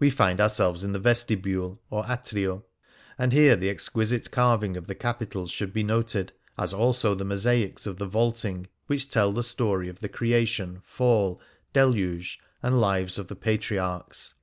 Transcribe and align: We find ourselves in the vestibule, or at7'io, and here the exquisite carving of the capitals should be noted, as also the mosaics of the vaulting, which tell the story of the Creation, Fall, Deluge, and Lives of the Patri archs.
We 0.00 0.10
find 0.10 0.40
ourselves 0.40 0.82
in 0.82 0.90
the 0.90 0.98
vestibule, 0.98 1.80
or 1.88 2.02
at7'io, 2.02 2.64
and 3.16 3.32
here 3.32 3.54
the 3.54 3.70
exquisite 3.70 4.32
carving 4.32 4.76
of 4.76 4.88
the 4.88 4.94
capitals 4.96 5.52
should 5.52 5.72
be 5.72 5.84
noted, 5.84 6.32
as 6.58 6.74
also 6.74 7.14
the 7.14 7.24
mosaics 7.24 7.86
of 7.86 7.98
the 7.98 8.08
vaulting, 8.08 8.66
which 8.88 9.08
tell 9.08 9.30
the 9.30 9.44
story 9.44 9.88
of 9.88 10.00
the 10.00 10.08
Creation, 10.08 10.82
Fall, 10.84 11.40
Deluge, 11.72 12.40
and 12.60 12.80
Lives 12.80 13.20
of 13.20 13.28
the 13.28 13.36
Patri 13.36 13.76
archs. 13.78 14.34